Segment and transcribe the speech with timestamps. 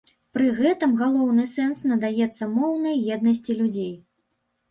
[0.35, 3.93] Пры гэтым галоўны сэнс надаецца моўнай еднасці людзей.